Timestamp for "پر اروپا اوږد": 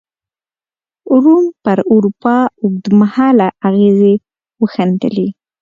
1.63-2.85